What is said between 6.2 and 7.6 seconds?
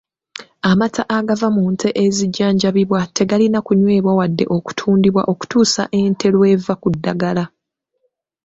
lw’eva ku ddagala.